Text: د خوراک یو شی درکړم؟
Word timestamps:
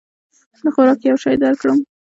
د 0.63 0.65
خوراک 0.73 0.99
یو 1.03 1.17
شی 1.23 1.35
درکړم؟ 1.43 1.79